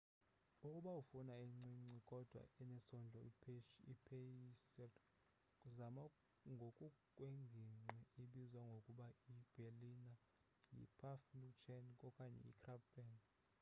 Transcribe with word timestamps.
ukuba 0.49 0.91
ufuna 1.01 1.33
encinci 1.45 1.97
kodwa 2.09 2.41
enesondlo 2.61 3.19
ipheysri 3.93 4.87
zama 5.77 6.03
ngokukwengingqi 6.53 7.99
ibizwa 8.23 8.61
ngokuba 8.69 9.05
yiberliner 9.31 10.19
yipfannkuchen 10.77 11.85
okanye 12.07 12.39
yikrapfen 12.47 13.09